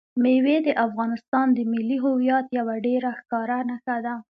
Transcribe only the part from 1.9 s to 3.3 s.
هویت یوه ډېره